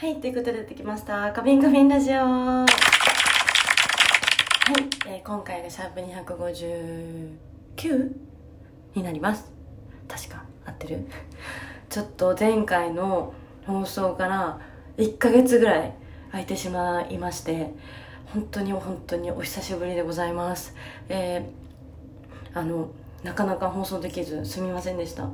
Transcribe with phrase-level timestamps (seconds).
[0.00, 1.32] はい、ということでやってきました。
[1.32, 2.18] カビンカビンラジオ。
[2.18, 2.68] はい、
[5.08, 5.98] えー今回がシャープ
[7.74, 8.12] 259
[8.94, 9.50] になります。
[10.06, 11.04] 確か、合ってる
[11.90, 13.34] ちょっと前回の
[13.66, 14.60] 放送から
[14.98, 15.92] 1ヶ月ぐらい
[16.30, 17.74] 空いてしまいまして、
[18.26, 20.76] 本当に本当にお久しぶりでございます。
[21.08, 22.90] えーあの、
[23.24, 25.28] なかなか放送できずすみませんでした。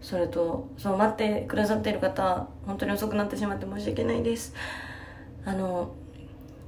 [0.00, 4.54] それとそう待ってくださっている方本当に遅くなってしまって申し訳ないです。
[5.44, 5.94] あの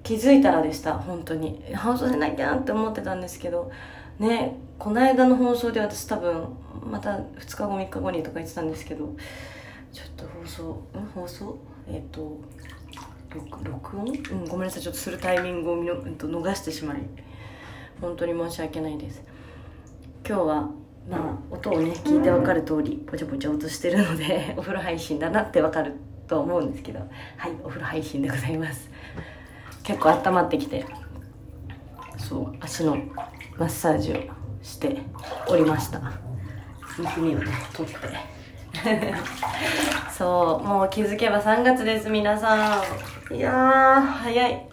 [0.02, 1.62] 気づいたらでした本当に。
[1.76, 3.70] 放送しなきゃって思ってたんですけど
[4.18, 6.48] ねこの間の放送で私多分
[6.84, 9.14] また2日後3日後にとか言ってたんですけど
[9.92, 10.62] ちょっと放送
[10.98, 11.06] ん？
[11.14, 11.58] 放送？
[11.88, 12.38] えっ、と
[13.30, 17.02] 録録音、うん、ごめんなさいちょっとするタイミングを見の、うんと、逃してしまい
[18.00, 19.22] 本当に申し訳ないです。
[20.26, 20.70] 今日は
[21.08, 25.94] まあ音をね聞いて分かる通りポチャポチャ音してるので お風呂配信だなって分かる
[26.26, 27.00] と思うんですけど
[27.36, 28.90] はいお風呂配信でございます。
[29.82, 30.84] 結構温まってきて
[32.18, 32.96] そう足の
[33.56, 34.16] マッサージを
[34.62, 34.98] して
[35.48, 36.00] おりました。
[36.98, 38.40] むくみをね取って。
[40.16, 42.82] そうもう気づけば3月です皆さ
[43.30, 43.34] ん。
[43.34, 44.68] いやー早い。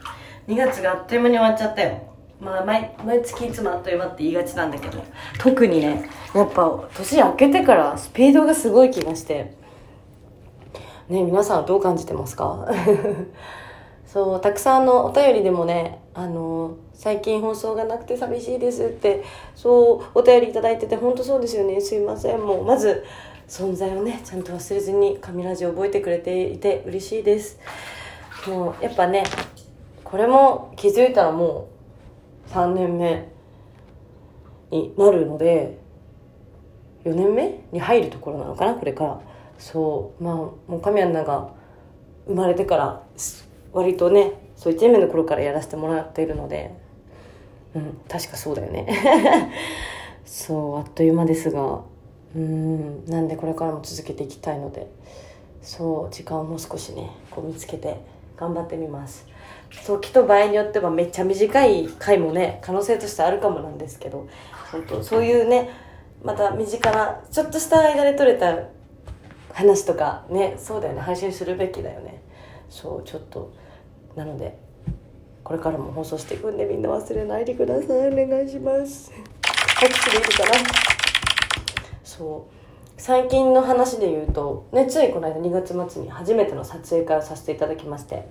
[0.48, 2.02] 2月があっという間に終わっちゃったよ。
[2.40, 5.04] まあ毎毎月いつもあっという間って言いがちなんだけど
[5.40, 9.54] 特にねやっぱ年明けてからスピードがすごい気がして
[11.10, 12.68] ね皆さんはどう感じてますか？
[14.06, 19.24] そうたくさんのお便りでもねあの最近放送がなくて寂しいですって
[19.56, 21.82] そうお便りいただいてて本当そうですよね。
[21.82, 22.40] すいません。
[22.40, 23.04] もうまず
[23.48, 27.60] 存在をねちゃんと忘れずに神ラジオ覚えてくれていて嬉しいです。
[28.48, 29.24] もうやっぱね
[30.04, 31.77] これも気づいたらもう
[32.50, 33.28] 3年目
[34.72, 35.78] になるので
[37.06, 39.22] 4年目に入るところなのかなこれから。
[39.58, 40.24] そう。
[40.24, 41.50] まあもう神アナが
[42.28, 43.04] 生まれてから
[43.72, 46.74] 割とねそう1年目の頃からやらせてもらっているので。
[47.76, 48.88] うん確かそうだよね。
[50.26, 51.82] そうあっという間ですが。
[52.36, 54.88] うんなんでこれからも続けていきたいので。
[55.62, 57.98] そう時間をもう少しねこう見つけて
[58.38, 59.28] 頑張ってみます。
[59.72, 64.28] そうきっと場合によってはめっちゃ短い回もね可能性としてあるかもなんですけど
[64.72, 65.70] 本当そういうね
[66.24, 68.64] また身近なちょっとした間で取れた
[69.54, 72.22] 話とかねそうだよね配信するべきだよね。
[72.70, 73.54] そうちょっと
[74.16, 74.58] なので
[75.44, 77.86] これからも放送していくんでみんな忘れないでください。
[78.10, 79.12] お願いします。
[79.42, 80.50] 拍手でいいかな。
[82.04, 82.58] そう。
[83.00, 88.28] 最近の話で言うとねついこの間2月末に初めての撮影会をさせていただきまして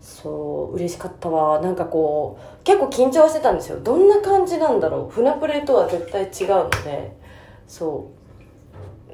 [0.00, 1.60] そう嬉しかったわ。
[1.60, 3.80] なんかこう結構緊張してたんですよ。
[3.80, 5.12] どんな感じなんだろう。
[5.12, 7.16] 船プレとは絶対違うので。
[7.66, 8.18] そう。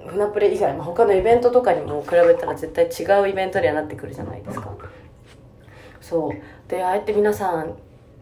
[0.09, 4.71] 船プレ以外、まあ、他のイベントとかにも比べたら絶対違うイベントにはなってくるじゃないですか。
[6.00, 6.71] そう。
[6.71, 7.75] でああやって皆さん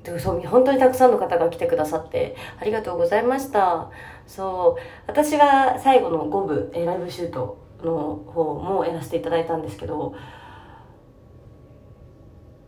[0.05, 3.91] でそう本当にたくさんの方が来てくださってありがとうございました。
[4.27, 4.81] そう。
[5.07, 10.15] 私は最後の5部ライブシュートの方もやらせていただいたんですけど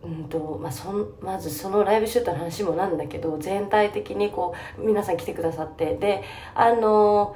[0.05, 6.23] うんとまあ、そんまずそのライブシュートの話もなんだけど全体的にこう皆さん来てくださってで
[6.53, 7.35] あの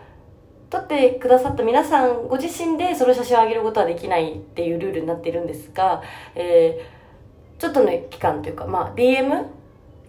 [0.69, 6.03] 撮ってくださった皆さんご自身でその写真を上げることはできないっていうルールになっているんですが、
[6.35, 6.99] えー
[7.59, 9.45] ちょっとの期間というか、まあ、DM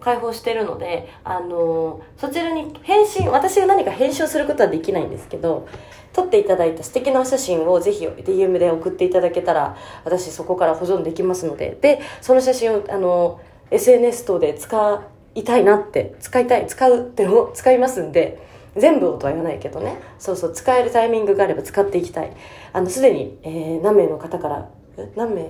[0.01, 5.67] 開放してるので、あのそちらに返信私が何か返信をすることはできないんですけど
[6.13, 11.77] 撮っていただいた素敵なお写真をぜひ DM で送っていただけたら私そこから保存できますので。
[11.79, 13.39] でその写真をあの
[13.69, 15.03] SNS 等で使
[15.35, 18.39] いたいなって使いたい使うってのを使いますんで
[18.75, 19.97] 全部をとは言わないけどね。
[20.19, 22.33] そうそう使えるタイミングがあれば使っていきたい。
[22.73, 24.69] あのすでに、えー何名の方から
[25.15, 25.43] 何名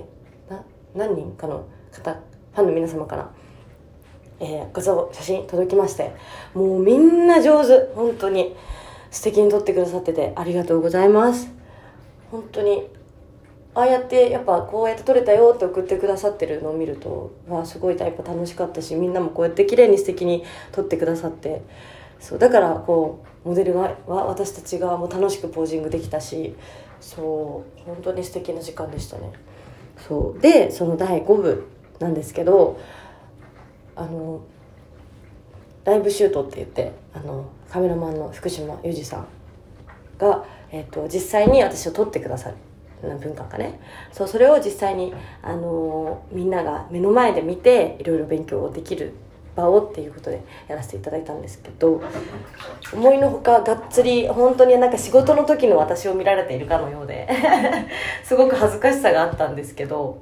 [0.48, 0.64] な
[0.94, 3.30] 何人かの方ファンの皆様から
[4.42, 6.12] えー画像写真届きまして
[6.52, 7.94] もうみんな上手。
[7.94, 8.54] 本当に。
[9.12, 11.50] 素敵に撮ってくださっててありがとうございます。
[12.30, 12.88] 本当に。
[13.74, 21.62] ああやってやっぱこうやって撮れたよって送ってくださってるのを見るとわすごいやっぱ楽しかったしみんなもこうやって綺麗に素敵に撮ってくださって。
[22.20, 26.54] そうだからこうモデルは私たちがもう楽しくポージングできたし
[27.00, 29.32] そう本当に素敵な時間でしたね。
[30.08, 30.40] そう。
[30.40, 31.68] でその第5部
[31.98, 32.78] なんですけど
[34.02, 34.40] あの
[35.84, 39.26] ライブシュートって言ってあのカメラマンの福島裕二さん
[40.18, 42.56] が、えっと実際に私を撮ってくださる
[43.02, 43.80] 何分間かね。
[44.12, 45.12] そうそれを実際に、
[45.42, 49.14] あのみんなが目の前で見ていろいろ勉強できる
[49.56, 52.02] 場をっていうことでやらせていただいたんですけど
[52.92, 57.28] 思いのほかがっつり本当になんか仕事の時の私を見られているかのようで
[58.24, 60.18] すごく恥ずかしさがあったんですけど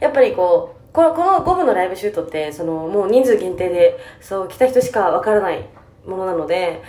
[0.00, 5.68] やっぱりこうこのこの5分のライブシュートってそのもう人数限定でそう来た人しかわからない
[6.06, 6.82] ものなので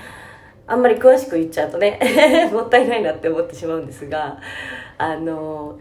[0.68, 4.40] あんまり詳しく言っちゃうとね もったいないなって思ってしまうんですが
[4.98, 5.78] あの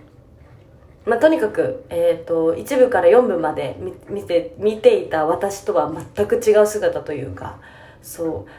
[1.04, 3.76] まあ、とにかく、えーと、1部から4部まで
[4.10, 7.58] 見て見ていた私とは全く違う姿というか
[8.02, 8.50] そう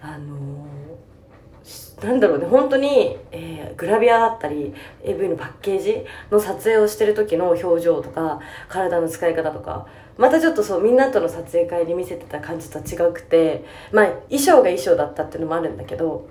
[0.00, 0.66] あの、
[2.02, 4.72] なんだろうね本当に、えー、グラビアだったり
[5.02, 9.86] AV のパッケージの撮影をしてる時の表情とか体の使い方とか
[10.16, 16.28] またちょっとそうみんなとの撮影会で見せてた感じとは違くてまあ衣装が衣装だったっていうのもあるんだけど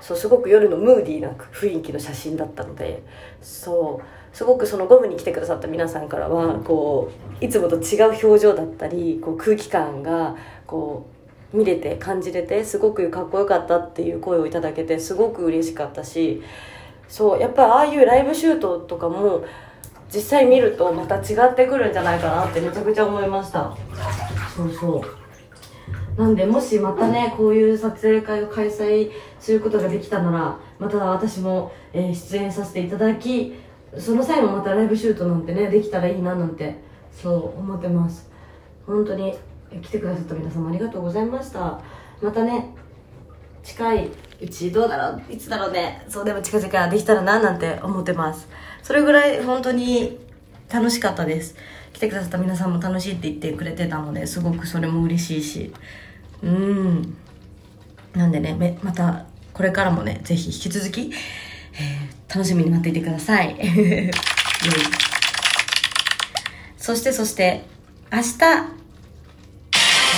[0.00, 3.02] そうすごく夜のムーディーな雰囲気の写真だったので
[3.40, 10.36] そうすごくそのゴムに来てくださった皆さんからはこういつもと違う表情だったりこう空気感が
[10.66, 11.21] こう
[11.52, 16.42] 見れて感じれてすごくかっこよかったっていう声をいただけてすごく嬉しかったし
[17.08, 19.44] そうやっぱああいうライブシュートとかも
[20.12, 23.74] 実際見るとまた違ってくるんじゃないかなってめちゃくちゃ思いました。
[24.54, 25.02] そうそ
[26.16, 26.20] う。
[26.20, 29.10] なんでもしまたねこういう撮影会を開催
[29.40, 33.54] することができたならまた私も、え出演させていただき
[33.96, 36.76] その際もまたライブシュートなんてねできたらいいななんて
[37.10, 38.30] そう思ってます。
[38.86, 39.34] 本当に
[39.80, 41.80] 来てくださった皆様ありがとうございました。
[42.20, 42.74] またね
[43.62, 44.10] 近い
[44.40, 45.22] うちどうだろう？
[45.32, 46.04] いつだろうね。
[46.08, 48.48] そうでも近々できたらななんて思ってます。
[48.82, 50.18] それぐらい本当に
[50.72, 51.54] 楽しかったです。
[51.92, 55.72] 来てくださった皆さんも楽しいって言ってくれてたのですごくそれも嬉しいし。
[56.42, 57.16] うん。
[58.14, 61.12] なんでねまたこれからもねぜひ引き続き
[61.74, 63.56] えー、楽しみに待っていてください。
[66.76, 67.64] そしてそして、
[68.12, 68.81] 明日、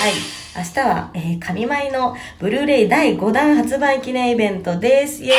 [0.04, 0.12] はい、
[0.54, 5.24] 明日は、えー、神舞のブルーレイ第5弾発売記念イベントです。
[5.24, 5.34] イェーイ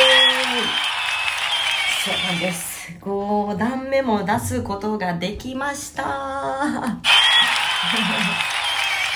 [2.04, 2.92] そうなんです。
[3.00, 6.02] 5弾目も出すことができました。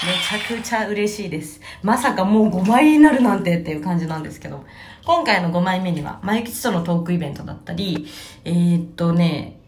[0.06, 1.60] めちゃくちゃ嬉しいです。
[1.82, 4.64] まさかもう5枚になるなんてっていう感じなんですけど。
[5.04, 8.06] 今回の5枚目には、マイキチとのトークイベントだったり、
[8.44, 9.58] えー、っとね、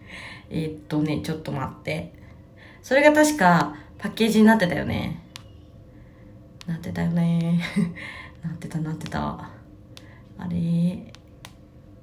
[0.50, 2.14] えっとね、ちょっと待って。
[2.82, 5.20] それが確かパッケージになってたよね。
[6.66, 7.60] なってたよね。
[8.42, 9.50] なってたなってた。
[10.38, 11.12] あれえ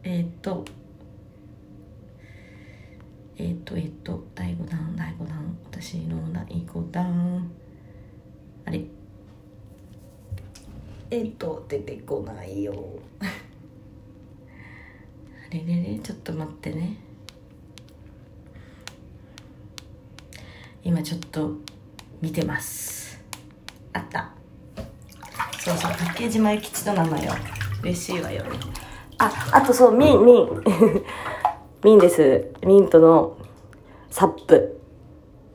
[0.03, 0.65] ー、っと、
[3.37, 7.51] えー、っと、えー、っと、第5弾、第5弾、私の第5弾。
[8.65, 8.85] あれ
[11.11, 12.73] えっと出てこないよ
[13.19, 13.25] あ
[15.51, 16.97] れれれちょっと待ってね
[20.83, 21.57] 今ちょっと
[22.21, 23.21] 見てます
[23.91, 24.33] あった
[25.63, 27.31] そうそうパッケージ前吉となのよ
[27.81, 28.43] 嬉しいわよ
[29.17, 30.63] ああとそうミンミン
[31.83, 33.37] ミンですミントの
[34.09, 34.79] サップ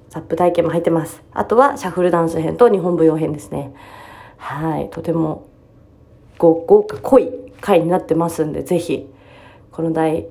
[0.09, 1.23] サップ体験も入ってます。
[1.33, 3.75] あとはシャッフルダンス編と日本舞踊編ですね。
[4.39, 4.91] はい。
[4.91, 5.49] とても
[6.39, 9.13] 豪華濃い回になってますんで、ぜひ、
[9.71, 10.27] この第、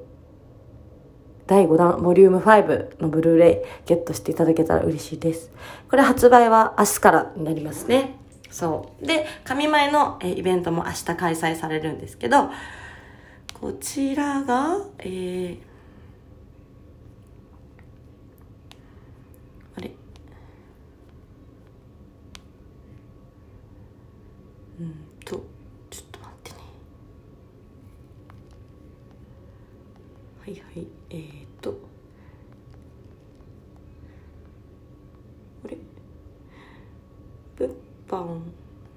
[1.46, 5.52] 第5弾、ボリューム5のブルーレイゲットしていただけたら嬉しいです。
[5.90, 8.16] これ発売は明日からになりますね。
[8.50, 9.06] そう。
[9.06, 12.50] で、神前のえイベントも明日開催されるんですけど、
[13.54, 15.58] こちらが、えー、
[19.76, 19.92] あれ？
[24.80, 24.94] うん
[25.26, 25.44] と
[25.90, 26.58] ちょっと待ってね。
[30.42, 31.80] はいはいえー、っと
[35.66, 35.78] あれ
[37.58, 37.76] 物
[38.08, 38.42] 販の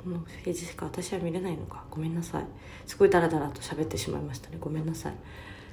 [0.08, 1.84] のページしか私は見れないのか。
[1.90, 2.44] ごめんなさい。
[2.86, 4.56] すごいダラダラと喋ってしまいましたね。
[4.60, 5.14] ごめんなさい。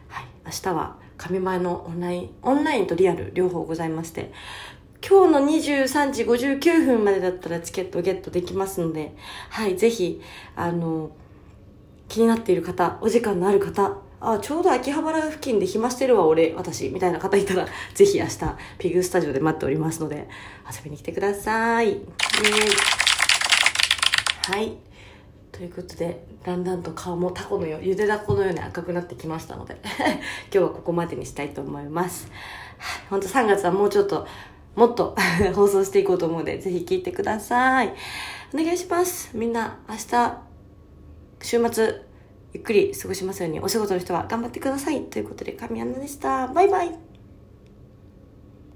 [0.09, 0.25] はい。
[0.45, 4.31] 明日は紙前のオンラインオンラインとリアル両方ございまして
[5.07, 9.15] 今日の23時59分までだったらチケットゲットできますので、
[9.49, 10.21] はい、ぜひ、
[10.55, 11.11] あの、
[12.07, 18.39] 気になっている方、お時間のある方、あ、ちょうど秋葉原付近で暇してるわ、俺、私、みたいな方いたら、ぜひ明日、
[18.79, 20.27] ピグスタジオで待っておりますので、
[20.69, 21.97] 遊びに来てください。
[24.47, 24.77] はい。
[25.51, 32.31] ということで、だんだんと顔もタコのよう、ゆでだこのように赤くなってきましたので、 今日はここまでにしたいと思います。
[33.09, 34.25] ほんと3月はもうちょっと、
[34.77, 35.17] もっと
[35.53, 37.93] 放送していこうと思うので、ぜひ聞いてください。
[38.53, 39.31] お願いします。
[39.33, 40.37] みんな、明日、
[41.41, 42.01] 週末、
[42.53, 45.01] ゆっくり過ごしますように、お仕事の人は頑張ってください。
[45.01, 46.47] ということで、神アナでした。
[46.47, 47.06] バイバイ。